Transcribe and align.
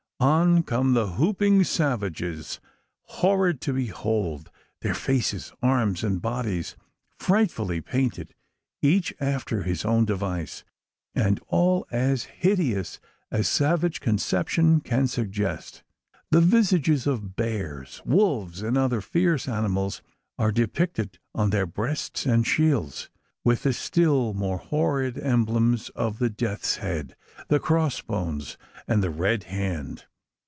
On 0.23 0.61
come 0.61 0.93
the 0.93 1.13
whooping; 1.13 1.63
savages, 1.63 2.59
horrid 3.05 3.59
to 3.61 3.73
behold: 3.73 4.51
their 4.81 4.93
faces, 4.93 5.51
arms, 5.63 6.03
and 6.03 6.21
bodies 6.21 6.75
frightfully 7.17 7.81
painted, 7.81 8.35
each 8.83 9.15
after 9.19 9.63
his 9.63 9.83
own 9.83 10.05
device, 10.05 10.63
and 11.15 11.39
all 11.47 11.87
as 11.89 12.25
hideous 12.25 12.99
as 13.31 13.47
savage 13.47 13.99
conception 13.99 14.79
can 14.79 15.07
suggest. 15.07 15.81
The 16.29 16.39
visages 16.41 17.07
of 17.07 17.35
bears, 17.35 17.99
wolves, 18.05 18.61
and 18.61 18.77
other 18.77 19.01
fierce 19.01 19.47
animals, 19.47 20.03
are 20.37 20.51
depicted 20.51 21.17
on 21.33 21.49
their 21.49 21.65
breasts 21.65 22.27
and 22.27 22.45
shields 22.45 23.09
with 23.43 23.63
the 23.63 23.73
still 23.73 24.35
more 24.35 24.59
horrid 24.59 25.17
emblems 25.17 25.89
of 25.95 26.19
the 26.19 26.29
death's 26.29 26.75
head, 26.75 27.15
the 27.47 27.59
cross 27.59 28.01
bones, 28.01 28.55
and 28.87 29.01
the 29.01 29.09
red 29.09 29.45
hand. 29.45 30.05